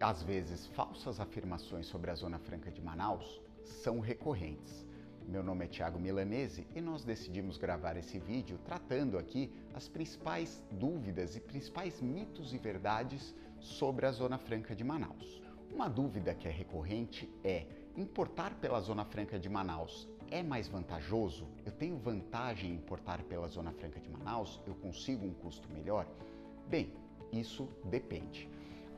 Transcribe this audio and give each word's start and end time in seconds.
Às 0.00 0.22
vezes, 0.22 0.66
falsas 0.68 1.20
afirmações 1.20 1.86
sobre 1.86 2.10
a 2.10 2.14
Zona 2.14 2.38
Franca 2.38 2.70
de 2.70 2.80
Manaus 2.80 3.40
são 3.64 4.00
recorrentes. 4.00 4.86
Meu 5.28 5.42
nome 5.42 5.64
é 5.64 5.68
Thiago 5.68 5.98
Milanese 5.98 6.66
e 6.74 6.80
nós 6.80 7.04
decidimos 7.04 7.58
gravar 7.58 7.96
esse 7.96 8.18
vídeo 8.18 8.58
tratando 8.64 9.18
aqui 9.18 9.52
as 9.74 9.88
principais 9.88 10.62
dúvidas 10.70 11.34
e 11.34 11.40
principais 11.40 12.00
mitos 12.00 12.54
e 12.54 12.58
verdades 12.58 13.34
sobre 13.58 14.06
a 14.06 14.12
Zona 14.12 14.38
Franca 14.38 14.74
de 14.74 14.84
Manaus. 14.84 15.42
Uma 15.74 15.88
dúvida 15.88 16.34
que 16.34 16.46
é 16.46 16.50
recorrente 16.50 17.28
é: 17.42 17.66
importar 17.96 18.54
pela 18.60 18.80
Zona 18.80 19.04
Franca 19.04 19.38
de 19.38 19.48
Manaus 19.48 20.08
é 20.30 20.42
mais 20.42 20.68
vantajoso? 20.68 21.48
Eu 21.64 21.72
tenho 21.72 21.98
vantagem 21.98 22.70
em 22.70 22.74
importar 22.74 23.22
pela 23.24 23.48
Zona 23.48 23.72
Franca 23.72 23.98
de 23.98 24.08
Manaus? 24.08 24.60
Eu 24.66 24.74
consigo 24.76 25.26
um 25.26 25.34
custo 25.34 25.68
melhor? 25.72 26.06
Bem, 26.68 26.92
isso 27.32 27.68
depende. 27.84 28.48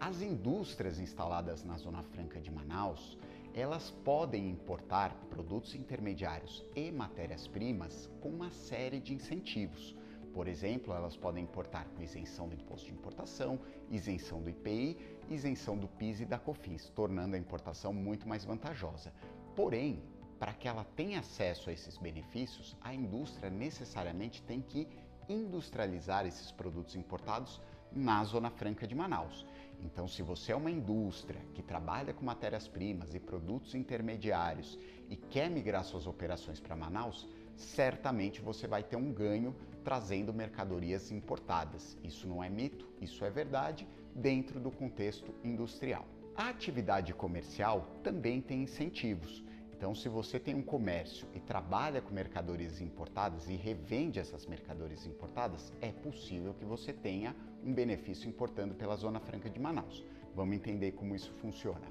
As 0.00 0.22
indústrias 0.22 1.00
instaladas 1.00 1.64
na 1.64 1.76
Zona 1.76 2.04
Franca 2.04 2.40
de 2.40 2.52
Manaus, 2.52 3.18
elas 3.52 3.90
podem 3.90 4.48
importar 4.48 5.12
produtos 5.28 5.74
intermediários 5.74 6.64
e 6.76 6.92
matérias-primas 6.92 8.08
com 8.20 8.28
uma 8.28 8.48
série 8.48 9.00
de 9.00 9.12
incentivos. 9.12 9.96
Por 10.32 10.46
exemplo, 10.46 10.94
elas 10.94 11.16
podem 11.16 11.42
importar 11.42 11.84
com 11.88 12.02
isenção 12.02 12.48
do 12.48 12.54
imposto 12.54 12.86
de 12.86 12.92
importação, 12.92 13.58
isenção 13.90 14.40
do 14.40 14.48
IPI, 14.48 14.96
isenção 15.28 15.76
do 15.76 15.88
PIS 15.88 16.20
e 16.20 16.24
da 16.24 16.38
COFINS, 16.38 16.90
tornando 16.90 17.34
a 17.34 17.38
importação 17.38 17.92
muito 17.92 18.28
mais 18.28 18.44
vantajosa. 18.44 19.12
Porém, 19.56 20.00
para 20.38 20.54
que 20.54 20.68
ela 20.68 20.84
tenha 20.84 21.18
acesso 21.18 21.70
a 21.70 21.72
esses 21.72 21.98
benefícios, 21.98 22.76
a 22.80 22.94
indústria 22.94 23.50
necessariamente 23.50 24.42
tem 24.42 24.60
que 24.60 24.86
industrializar 25.28 26.24
esses 26.24 26.52
produtos 26.52 26.94
importados 26.94 27.60
na 27.92 28.22
Zona 28.24 28.50
Franca 28.50 28.86
de 28.86 28.94
Manaus. 28.94 29.46
Então, 29.80 30.08
se 30.08 30.22
você 30.22 30.52
é 30.52 30.56
uma 30.56 30.70
indústria 30.70 31.40
que 31.54 31.62
trabalha 31.62 32.12
com 32.12 32.24
matérias-primas 32.24 33.14
e 33.14 33.20
produtos 33.20 33.74
intermediários 33.74 34.78
e 35.08 35.16
quer 35.16 35.48
migrar 35.48 35.84
suas 35.84 36.06
operações 36.06 36.60
para 36.60 36.76
Manaus, 36.76 37.28
certamente 37.56 38.40
você 38.40 38.66
vai 38.66 38.82
ter 38.82 38.96
um 38.96 39.12
ganho 39.12 39.54
trazendo 39.84 40.34
mercadorias 40.34 41.10
importadas. 41.10 41.96
Isso 42.02 42.26
não 42.26 42.42
é 42.42 42.48
mito, 42.48 42.88
isso 43.00 43.24
é 43.24 43.30
verdade 43.30 43.86
dentro 44.14 44.58
do 44.60 44.70
contexto 44.70 45.32
industrial. 45.44 46.06
A 46.36 46.48
atividade 46.48 47.12
comercial 47.14 47.88
também 48.02 48.40
tem 48.40 48.62
incentivos. 48.62 49.44
Então, 49.78 49.94
se 49.94 50.08
você 50.08 50.40
tem 50.40 50.56
um 50.56 50.62
comércio 50.62 51.28
e 51.32 51.38
trabalha 51.38 52.02
com 52.02 52.12
mercadorias 52.12 52.80
importadas 52.80 53.48
e 53.48 53.54
revende 53.54 54.18
essas 54.18 54.44
mercadorias 54.44 55.06
importadas, 55.06 55.72
é 55.80 55.92
possível 55.92 56.52
que 56.52 56.64
você 56.64 56.92
tenha 56.92 57.34
um 57.64 57.72
benefício 57.72 58.28
importando 58.28 58.74
pela 58.74 58.96
Zona 58.96 59.20
Franca 59.20 59.48
de 59.48 59.60
Manaus. 59.60 60.04
Vamos 60.34 60.56
entender 60.56 60.92
como 60.92 61.14
isso 61.14 61.32
funciona. 61.34 61.86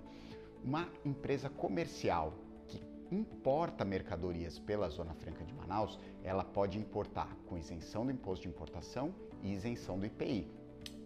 Uma 0.62 0.90
empresa 1.06 1.50
comercial 1.50 2.34
que 2.68 2.82
importa 3.10 3.86
mercadorias 3.86 4.60
pela 4.60 4.90
Zona 4.90 5.14
Franca 5.14 5.46
de 5.46 5.54
Manaus, 5.54 5.98
ela 6.26 6.44
pode 6.44 6.78
importar 6.78 7.38
com 7.46 7.58
isenção 7.58 8.06
do 8.06 8.12
imposto 8.12 8.44
de 8.44 8.50
importação 8.50 9.16
e 9.42 9.54
isenção 9.54 9.98
do 9.98 10.06
IPI. 10.06 10.52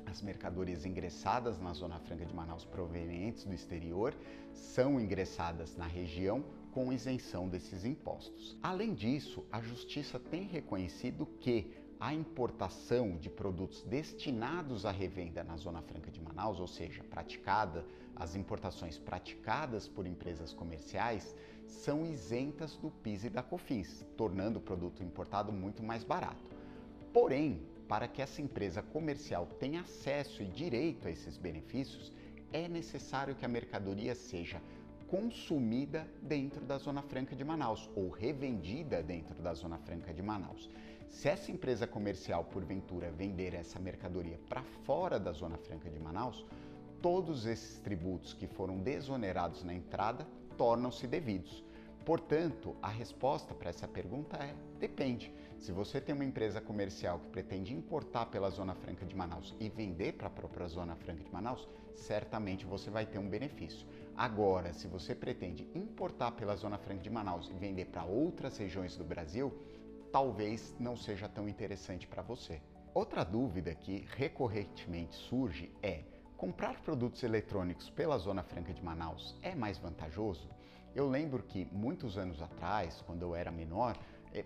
As 0.07 0.19
mercadorias 0.19 0.83
ingressadas 0.83 1.59
na 1.59 1.73
Zona 1.73 1.99
Franca 1.99 2.25
de 2.25 2.33
Manaus 2.33 2.65
provenientes 2.65 3.43
do 3.43 3.53
exterior 3.53 4.15
são 4.51 4.99
ingressadas 4.99 5.77
na 5.77 5.85
região 5.85 6.43
com 6.71 6.91
isenção 6.91 7.47
desses 7.47 7.85
impostos. 7.85 8.57
Além 8.63 8.93
disso, 8.93 9.45
a 9.51 9.61
Justiça 9.61 10.17
tem 10.19 10.43
reconhecido 10.43 11.25
que 11.39 11.71
a 11.99 12.13
importação 12.13 13.15
de 13.17 13.29
produtos 13.29 13.83
destinados 13.83 14.85
à 14.85 14.91
revenda 14.91 15.43
na 15.43 15.55
Zona 15.55 15.83
Franca 15.83 16.09
de 16.09 16.19
Manaus, 16.19 16.59
ou 16.59 16.67
seja, 16.67 17.03
praticada, 17.03 17.85
as 18.15 18.35
importações 18.35 18.97
praticadas 18.97 19.87
por 19.87 20.07
empresas 20.07 20.51
comerciais, 20.51 21.35
são 21.67 22.05
isentas 22.05 22.75
do 22.77 22.89
PIS 22.89 23.25
e 23.25 23.29
da 23.29 23.43
COFINS, 23.43 24.05
tornando 24.17 24.57
o 24.57 24.61
produto 24.61 25.03
importado 25.03 25.51
muito 25.51 25.83
mais 25.83 26.03
barato. 26.03 26.49
Porém, 27.13 27.61
para 27.87 28.07
que 28.07 28.21
essa 28.21 28.41
empresa 28.41 28.81
comercial 28.81 29.45
tenha 29.59 29.81
acesso 29.81 30.41
e 30.41 30.47
direito 30.47 31.07
a 31.07 31.11
esses 31.11 31.37
benefícios, 31.37 32.11
é 32.51 32.67
necessário 32.67 33.35
que 33.35 33.45
a 33.45 33.49
mercadoria 33.49 34.15
seja 34.15 34.61
consumida 35.11 36.07
dentro 36.21 36.63
da 36.63 36.77
Zona 36.77 37.01
Franca 37.01 37.35
de 37.35 37.43
Manaus 37.43 37.89
ou 37.97 38.09
revendida 38.09 39.03
dentro 39.03 39.35
da 39.41 39.53
Zona 39.53 39.77
Franca 39.77 40.13
de 40.13 40.21
Manaus. 40.21 40.69
Se 41.09 41.27
essa 41.27 41.51
empresa 41.51 41.85
comercial, 41.85 42.45
porventura, 42.45 43.11
vender 43.11 43.53
essa 43.53 43.77
mercadoria 43.77 44.39
para 44.47 44.63
fora 44.85 45.19
da 45.19 45.33
Zona 45.33 45.57
Franca 45.57 45.89
de 45.89 45.99
Manaus, 45.99 46.45
todos 47.01 47.45
esses 47.45 47.77
tributos 47.79 48.33
que 48.33 48.47
foram 48.47 48.79
desonerados 48.79 49.65
na 49.65 49.73
entrada 49.73 50.25
tornam-se 50.57 51.05
devidos. 51.05 51.61
Portanto, 52.05 52.73
a 52.81 52.87
resposta 52.87 53.53
para 53.53 53.69
essa 53.69 53.89
pergunta 53.89 54.37
é: 54.37 54.55
depende. 54.79 55.29
Se 55.59 55.73
você 55.73 55.99
tem 55.99 56.15
uma 56.15 56.23
empresa 56.23 56.61
comercial 56.61 57.19
que 57.19 57.27
pretende 57.27 57.73
importar 57.73 58.27
pela 58.27 58.49
Zona 58.49 58.75
Franca 58.75 59.05
de 59.05 59.13
Manaus 59.13 59.53
e 59.59 59.67
vender 59.67 60.13
para 60.13 60.27
a 60.27 60.31
própria 60.31 60.67
Zona 60.67 60.95
Franca 60.95 61.21
de 61.21 61.31
Manaus, 61.31 61.67
certamente 61.97 62.65
você 62.65 62.89
vai 62.89 63.05
ter 63.05 63.19
um 63.19 63.29
benefício. 63.29 63.85
Agora, 64.15 64.73
se 64.73 64.87
você 64.87 65.15
pretende 65.15 65.67
importar 65.73 66.31
pela 66.31 66.55
Zona 66.55 66.77
Franca 66.77 67.01
de 67.01 67.09
Manaus 67.09 67.49
e 67.49 67.53
vender 67.53 67.85
para 67.85 68.03
outras 68.03 68.57
regiões 68.57 68.95
do 68.95 69.03
Brasil, 69.03 69.53
talvez 70.11 70.75
não 70.79 70.95
seja 70.95 71.27
tão 71.27 71.47
interessante 71.47 72.07
para 72.07 72.21
você. 72.21 72.61
Outra 72.93 73.23
dúvida 73.23 73.73
que 73.73 74.05
recorrentemente 74.15 75.15
surge 75.15 75.71
é: 75.81 76.03
comprar 76.35 76.81
produtos 76.81 77.23
eletrônicos 77.23 77.89
pela 77.89 78.17
Zona 78.17 78.43
Franca 78.43 78.73
de 78.73 78.83
Manaus 78.83 79.35
é 79.41 79.55
mais 79.55 79.77
vantajoso? 79.77 80.49
Eu 80.93 81.07
lembro 81.07 81.41
que 81.41 81.65
muitos 81.71 82.17
anos 82.17 82.41
atrás, 82.41 83.01
quando 83.07 83.21
eu 83.21 83.33
era 83.33 83.49
menor, 83.49 83.97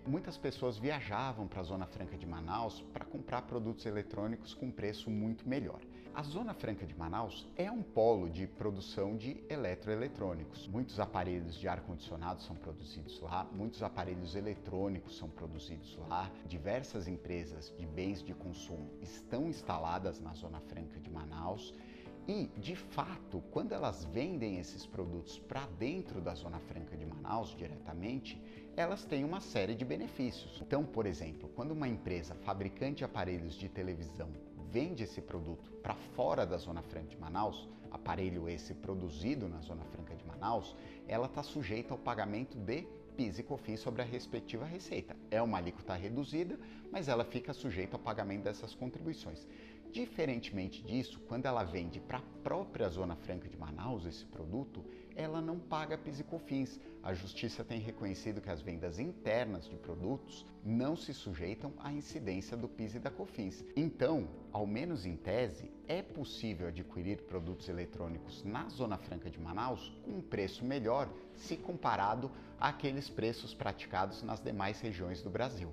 muitas 0.06 0.36
pessoas 0.36 0.78
viajavam 0.78 1.46
para 1.46 1.60
a 1.60 1.64
Zona 1.64 1.86
Franca 1.86 2.16
de 2.16 2.26
Manaus 2.26 2.80
para 2.92 3.04
comprar 3.04 3.42
produtos 3.42 3.86
eletrônicos 3.86 4.54
com 4.54 4.70
preço 4.70 5.10
muito 5.10 5.48
melhor. 5.48 5.80
A 6.16 6.22
Zona 6.22 6.54
Franca 6.54 6.86
de 6.86 6.96
Manaus 6.96 7.46
é 7.56 7.70
um 7.70 7.82
polo 7.82 8.30
de 8.30 8.46
produção 8.46 9.16
de 9.18 9.44
eletroeletrônicos. 9.50 10.66
Muitos 10.66 10.98
aparelhos 10.98 11.56
de 11.56 11.68
ar-condicionado 11.68 12.40
são 12.42 12.56
produzidos 12.56 13.20
lá, 13.20 13.44
muitos 13.52 13.82
aparelhos 13.82 14.34
eletrônicos 14.34 15.18
são 15.18 15.28
produzidos 15.28 15.94
lá, 16.08 16.30
diversas 16.46 17.06
empresas 17.06 17.70
de 17.78 17.84
bens 17.84 18.22
de 18.22 18.32
consumo 18.32 18.90
estão 19.02 19.46
instaladas 19.46 20.18
na 20.18 20.32
Zona 20.32 20.58
Franca 20.60 20.98
de 20.98 21.10
Manaus 21.10 21.74
e, 22.28 22.46
de 22.58 22.74
fato, 22.74 23.42
quando 23.52 23.72
elas 23.72 24.04
vendem 24.04 24.58
esses 24.58 24.84
produtos 24.84 25.38
para 25.38 25.64
dentro 25.78 26.20
da 26.20 26.34
Zona 26.34 26.58
Franca 26.58 26.96
de 26.96 27.06
Manaus 27.06 27.54
diretamente, 27.56 28.40
elas 28.76 29.04
têm 29.04 29.24
uma 29.24 29.40
série 29.40 29.74
de 29.74 29.84
benefícios. 29.84 30.60
Então, 30.60 30.84
por 30.84 31.06
exemplo, 31.06 31.48
quando 31.54 31.70
uma 31.70 31.88
empresa 31.88 32.34
fabricante 32.34 32.96
de 32.96 33.04
aparelhos 33.04 33.54
de 33.54 33.68
televisão 33.68 34.28
vende 34.70 35.04
esse 35.04 35.22
produto 35.22 35.70
para 35.82 35.94
fora 35.94 36.44
da 36.44 36.56
Zona 36.56 36.82
Franca 36.82 37.08
de 37.08 37.16
Manaus, 37.16 37.68
aparelho 37.90 38.48
esse 38.48 38.74
produzido 38.74 39.48
na 39.48 39.60
Zona 39.60 39.84
Franca 39.84 40.14
de 40.14 40.24
Manaus, 40.26 40.76
ela 41.06 41.26
está 41.26 41.42
sujeita 41.42 41.94
ao 41.94 41.98
pagamento 41.98 42.58
de 42.58 42.86
PIS 43.16 43.38
e 43.38 43.42
COFINS 43.42 43.80
sobre 43.80 44.02
a 44.02 44.04
respectiva 44.04 44.66
receita. 44.66 45.16
É 45.30 45.40
uma 45.40 45.56
alíquota 45.56 45.94
reduzida, 45.94 46.58
mas 46.92 47.08
ela 47.08 47.24
fica 47.24 47.54
sujeita 47.54 47.96
ao 47.96 48.02
pagamento 48.02 48.42
dessas 48.44 48.74
contribuições. 48.74 49.46
Diferentemente 49.96 50.82
disso, 50.82 51.18
quando 51.20 51.46
ela 51.46 51.64
vende 51.64 51.98
para 52.00 52.18
a 52.18 52.22
própria 52.44 52.86
Zona 52.90 53.16
Franca 53.16 53.48
de 53.48 53.56
Manaus 53.56 54.04
esse 54.04 54.26
produto, 54.26 54.84
ela 55.14 55.40
não 55.40 55.58
paga 55.58 55.96
PIS 55.96 56.20
e 56.20 56.24
COFINS. 56.24 56.78
A 57.02 57.14
Justiça 57.14 57.64
tem 57.64 57.80
reconhecido 57.80 58.42
que 58.42 58.50
as 58.50 58.60
vendas 58.60 58.98
internas 58.98 59.66
de 59.66 59.74
produtos 59.76 60.44
não 60.62 60.98
se 60.98 61.14
sujeitam 61.14 61.72
à 61.78 61.90
incidência 61.90 62.58
do 62.58 62.68
PIS 62.68 62.96
e 62.96 62.98
da 62.98 63.10
COFINS. 63.10 63.64
Então, 63.74 64.28
ao 64.52 64.66
menos 64.66 65.06
em 65.06 65.16
tese, 65.16 65.70
é 65.88 66.02
possível 66.02 66.68
adquirir 66.68 67.22
produtos 67.22 67.66
eletrônicos 67.66 68.44
na 68.44 68.68
Zona 68.68 68.98
Franca 68.98 69.30
de 69.30 69.40
Manaus 69.40 69.98
com 70.04 70.10
um 70.10 70.20
preço 70.20 70.62
melhor 70.62 71.08
se 71.34 71.56
comparado 71.56 72.30
àqueles 72.60 73.08
preços 73.08 73.54
praticados 73.54 74.22
nas 74.22 74.42
demais 74.42 74.78
regiões 74.78 75.22
do 75.22 75.30
Brasil. 75.30 75.72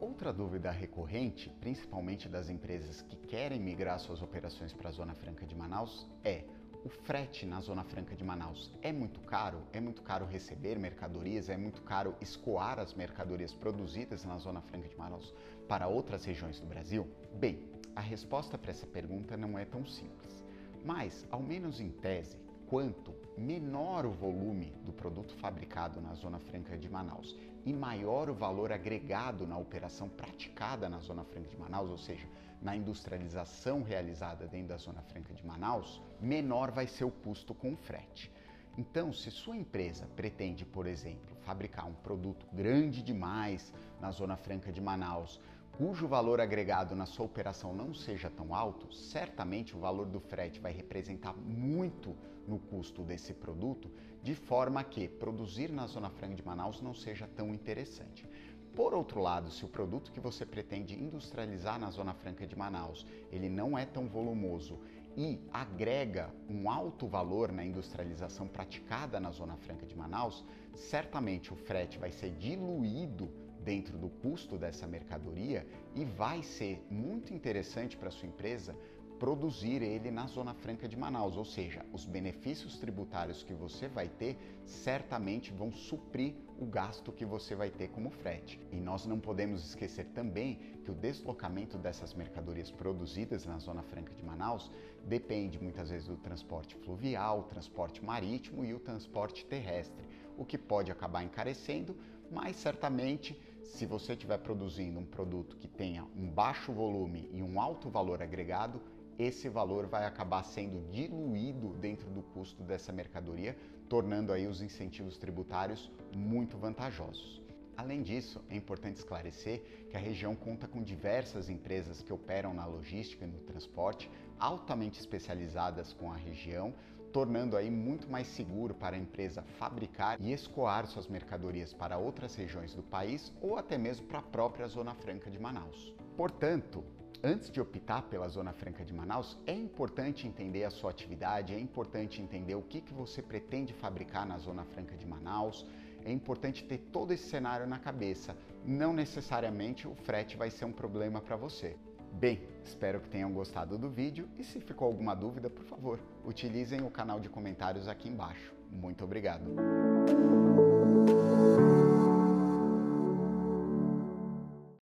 Outra 0.00 0.32
dúvida 0.32 0.70
recorrente, 0.70 1.50
principalmente 1.60 2.26
das 2.26 2.48
empresas 2.48 3.02
que 3.02 3.16
querem 3.16 3.60
migrar 3.60 4.00
suas 4.00 4.22
operações 4.22 4.72
para 4.72 4.88
a 4.88 4.92
Zona 4.92 5.14
Franca 5.14 5.44
de 5.44 5.54
Manaus, 5.54 6.08
é 6.24 6.42
o 6.82 6.88
frete 6.88 7.44
na 7.44 7.60
Zona 7.60 7.84
Franca 7.84 8.16
de 8.16 8.24
Manaus 8.24 8.72
é 8.80 8.90
muito 8.90 9.20
caro? 9.20 9.62
É 9.74 9.78
muito 9.78 10.00
caro 10.00 10.24
receber 10.24 10.78
mercadorias? 10.78 11.50
É 11.50 11.56
muito 11.58 11.82
caro 11.82 12.16
escoar 12.18 12.78
as 12.78 12.94
mercadorias 12.94 13.52
produzidas 13.52 14.24
na 14.24 14.38
Zona 14.38 14.62
Franca 14.62 14.88
de 14.88 14.96
Manaus 14.96 15.34
para 15.68 15.86
outras 15.86 16.24
regiões 16.24 16.58
do 16.58 16.66
Brasil? 16.66 17.06
Bem, 17.34 17.62
a 17.94 18.00
resposta 18.00 18.56
para 18.56 18.70
essa 18.70 18.86
pergunta 18.86 19.36
não 19.36 19.58
é 19.58 19.66
tão 19.66 19.84
simples. 19.84 20.42
Mas, 20.82 21.26
ao 21.30 21.42
menos 21.42 21.78
em 21.78 21.90
tese, 21.90 22.38
quanto 22.70 23.12
menor 23.36 24.06
o 24.06 24.12
volume 24.12 24.72
do 24.84 24.92
produto 24.92 25.34
fabricado 25.34 26.00
na 26.00 26.14
Zona 26.14 26.38
Franca 26.38 26.78
de 26.78 26.88
Manaus 26.88 27.36
e 27.66 27.72
maior 27.72 28.30
o 28.30 28.34
valor 28.34 28.70
agregado 28.70 29.44
na 29.44 29.58
operação 29.58 30.08
praticada 30.08 30.88
na 30.88 31.00
Zona 31.00 31.24
Franca 31.24 31.48
de 31.48 31.58
Manaus, 31.58 31.90
ou 31.90 31.98
seja, 31.98 32.28
na 32.62 32.76
industrialização 32.76 33.82
realizada 33.82 34.46
dentro 34.46 34.68
da 34.68 34.76
Zona 34.76 35.02
Franca 35.02 35.34
de 35.34 35.44
Manaus, 35.44 36.00
menor 36.20 36.70
vai 36.70 36.86
ser 36.86 37.02
o 37.02 37.10
custo 37.10 37.52
com 37.52 37.72
o 37.72 37.76
frete. 37.76 38.32
Então, 38.78 39.12
se 39.12 39.32
sua 39.32 39.56
empresa 39.56 40.06
pretende, 40.14 40.64
por 40.64 40.86
exemplo, 40.86 41.36
fabricar 41.40 41.88
um 41.88 41.94
produto 41.94 42.46
grande 42.52 43.02
demais 43.02 43.74
na 44.00 44.12
Zona 44.12 44.36
Franca 44.36 44.70
de 44.70 44.80
Manaus, 44.80 45.40
cujo 45.80 46.06
valor 46.06 46.42
agregado 46.42 46.94
na 46.94 47.06
sua 47.06 47.24
operação 47.24 47.72
não 47.72 47.94
seja 47.94 48.28
tão 48.28 48.54
alto, 48.54 48.94
certamente 48.94 49.74
o 49.74 49.80
valor 49.80 50.04
do 50.04 50.20
frete 50.20 50.60
vai 50.60 50.72
representar 50.72 51.34
muito 51.34 52.14
no 52.46 52.58
custo 52.58 53.02
desse 53.02 53.32
produto, 53.32 53.90
de 54.22 54.34
forma 54.34 54.84
que 54.84 55.08
produzir 55.08 55.72
na 55.72 55.86
Zona 55.86 56.10
Franca 56.10 56.34
de 56.34 56.44
Manaus 56.44 56.82
não 56.82 56.92
seja 56.92 57.26
tão 57.26 57.54
interessante. 57.54 58.28
Por 58.76 58.92
outro 58.92 59.22
lado, 59.22 59.50
se 59.50 59.64
o 59.64 59.68
produto 59.68 60.12
que 60.12 60.20
você 60.20 60.44
pretende 60.44 61.02
industrializar 61.02 61.80
na 61.80 61.90
Zona 61.90 62.12
Franca 62.12 62.46
de 62.46 62.54
Manaus, 62.54 63.06
ele 63.32 63.48
não 63.48 63.78
é 63.78 63.86
tão 63.86 64.06
volumoso 64.06 64.78
e 65.16 65.40
agrega 65.50 66.30
um 66.46 66.68
alto 66.68 67.08
valor 67.08 67.50
na 67.50 67.64
industrialização 67.64 68.46
praticada 68.46 69.18
na 69.18 69.30
Zona 69.30 69.56
Franca 69.56 69.86
de 69.86 69.96
Manaus, 69.96 70.44
certamente 70.74 71.54
o 71.54 71.56
frete 71.56 71.98
vai 71.98 72.12
ser 72.12 72.32
diluído 72.32 73.30
dentro 73.64 73.98
do 73.98 74.08
custo 74.08 74.56
dessa 74.56 74.86
mercadoria 74.86 75.66
e 75.94 76.04
vai 76.04 76.42
ser 76.42 76.84
muito 76.90 77.32
interessante 77.34 77.96
para 77.96 78.10
sua 78.10 78.28
empresa 78.28 78.74
produzir 79.20 79.82
ele 79.82 80.10
na 80.10 80.26
Zona 80.26 80.54
Franca 80.54 80.88
de 80.88 80.96
Manaus, 80.96 81.36
ou 81.36 81.44
seja, 81.44 81.84
os 81.92 82.06
benefícios 82.06 82.78
tributários 82.78 83.42
que 83.42 83.52
você 83.52 83.86
vai 83.86 84.08
ter 84.08 84.38
certamente 84.64 85.52
vão 85.52 85.70
suprir 85.70 86.34
o 86.58 86.64
gasto 86.64 87.12
que 87.12 87.26
você 87.26 87.54
vai 87.54 87.68
ter 87.68 87.88
como 87.88 88.10
frete. 88.10 88.58
E 88.72 88.76
nós 88.76 89.04
não 89.04 89.20
podemos 89.20 89.62
esquecer 89.62 90.06
também 90.14 90.58
que 90.82 90.90
o 90.90 90.94
deslocamento 90.94 91.76
dessas 91.76 92.14
mercadorias 92.14 92.70
produzidas 92.70 93.44
na 93.44 93.58
Zona 93.58 93.82
Franca 93.82 94.14
de 94.14 94.24
Manaus 94.24 94.72
depende 95.04 95.62
muitas 95.62 95.90
vezes 95.90 96.08
do 96.08 96.16
transporte 96.16 96.74
fluvial, 96.76 97.42
transporte 97.42 98.02
marítimo 98.02 98.64
e 98.64 98.72
o 98.72 98.80
transporte 98.80 99.44
terrestre, 99.44 100.08
o 100.38 100.46
que 100.46 100.56
pode 100.56 100.90
acabar 100.90 101.22
encarecendo, 101.22 101.94
mas 102.30 102.56
certamente 102.56 103.38
se 103.70 103.86
você 103.86 104.12
estiver 104.12 104.38
produzindo 104.38 104.98
um 104.98 105.06
produto 105.06 105.56
que 105.56 105.68
tenha 105.68 106.04
um 106.16 106.28
baixo 106.28 106.72
volume 106.72 107.30
e 107.32 107.42
um 107.42 107.60
alto 107.60 107.88
valor 107.88 108.20
agregado, 108.20 108.80
esse 109.18 109.48
valor 109.48 109.86
vai 109.86 110.04
acabar 110.04 110.42
sendo 110.42 110.90
diluído 110.90 111.74
dentro 111.74 112.10
do 112.10 112.22
custo 112.22 112.62
dessa 112.62 112.92
mercadoria, 112.92 113.56
tornando 113.88 114.32
aí 114.32 114.46
os 114.46 114.60
incentivos 114.60 115.16
tributários 115.16 115.90
muito 116.12 116.58
vantajosos. 116.58 117.40
Além 117.76 118.02
disso, 118.02 118.42
é 118.50 118.56
importante 118.56 118.96
esclarecer 118.96 119.62
que 119.88 119.96
a 119.96 120.00
região 120.00 120.34
conta 120.34 120.66
com 120.66 120.82
diversas 120.82 121.48
empresas 121.48 122.02
que 122.02 122.12
operam 122.12 122.52
na 122.52 122.66
logística 122.66 123.24
e 123.24 123.28
no 123.28 123.38
transporte, 123.38 124.10
altamente 124.38 124.98
especializadas 124.98 125.92
com 125.92 126.10
a 126.10 126.16
região, 126.16 126.74
tornando 127.12 127.56
aí 127.56 127.70
muito 127.70 128.08
mais 128.10 128.26
seguro 128.26 128.74
para 128.74 128.96
a 128.96 128.98
empresa 128.98 129.42
fabricar 129.58 130.20
e 130.20 130.32
escoar 130.32 130.86
suas 130.86 131.06
mercadorias 131.06 131.72
para 131.72 131.98
outras 131.98 132.34
regiões 132.34 132.74
do 132.74 132.82
país 132.82 133.32
ou 133.40 133.56
até 133.56 133.76
mesmo 133.76 134.06
para 134.06 134.20
a 134.20 134.22
própria 134.22 134.66
Zona 134.66 134.94
Franca 134.94 135.30
de 135.30 135.38
Manaus. 135.38 135.94
Portanto, 136.16 136.84
Antes 137.22 137.50
de 137.50 137.60
optar 137.60 138.00
pela 138.04 138.26
Zona 138.28 138.54
Franca 138.54 138.82
de 138.82 138.94
Manaus, 138.94 139.36
é 139.46 139.52
importante 139.52 140.26
entender 140.26 140.64
a 140.64 140.70
sua 140.70 140.90
atividade, 140.90 141.52
é 141.52 141.60
importante 141.60 142.22
entender 142.22 142.54
o 142.54 142.62
que, 142.62 142.80
que 142.80 142.94
você 142.94 143.20
pretende 143.20 143.74
fabricar 143.74 144.24
na 144.24 144.38
Zona 144.38 144.64
Franca 144.64 144.96
de 144.96 145.06
Manaus, 145.06 145.66
é 146.02 146.10
importante 146.10 146.64
ter 146.64 146.78
todo 146.78 147.12
esse 147.12 147.28
cenário 147.28 147.66
na 147.66 147.78
cabeça. 147.78 148.34
Não 148.64 148.94
necessariamente 148.94 149.86
o 149.86 149.94
frete 149.94 150.34
vai 150.34 150.50
ser 150.50 150.64
um 150.64 150.72
problema 150.72 151.20
para 151.20 151.36
você. 151.36 151.76
Bem, 152.12 152.40
espero 152.64 153.00
que 153.00 153.08
tenham 153.08 153.32
gostado 153.32 153.78
do 153.78 153.88
vídeo 153.88 154.28
e 154.38 154.44
se 154.44 154.60
ficou 154.60 154.88
alguma 154.88 155.14
dúvida, 155.14 155.48
por 155.48 155.64
favor, 155.64 155.98
utilizem 156.24 156.82
o 156.82 156.90
canal 156.90 157.18
de 157.20 157.28
comentários 157.28 157.88
aqui 157.88 158.08
embaixo. 158.08 158.52
Muito 158.70 159.04
obrigado! 159.04 159.50